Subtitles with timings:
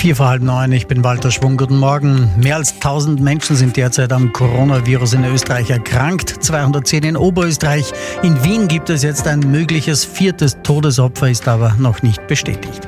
[0.00, 2.30] Vier vor halb neun, ich bin Walter Schwung, guten Morgen.
[2.38, 7.92] Mehr als 1000 Menschen sind derzeit am Coronavirus in Österreich erkrankt, 210 in Oberösterreich.
[8.22, 12.80] In Wien gibt es jetzt ein mögliches viertes Todesopfer, ist aber noch nicht bestätigt.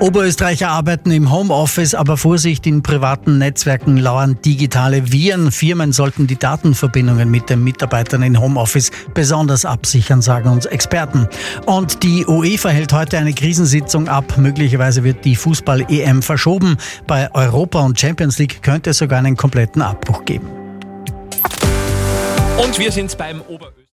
[0.00, 5.52] Oberösterreicher arbeiten im Homeoffice, aber Vorsicht, in privaten Netzwerken lauern digitale Viren.
[5.52, 11.28] Firmen sollten die Datenverbindungen mit den Mitarbeitern in Homeoffice besonders absichern, sagen uns Experten.
[11.66, 14.38] Und die UEFA hält heute eine Krisensitzung ab.
[14.38, 16.76] Möglicherweise wird die Fußball-EM verschoben verschoben.
[17.06, 20.48] Bei Europa und Champions League könnte es sogar einen kompletten Abbruch geben.
[22.62, 23.74] Und wir sind beim Oberösterreich.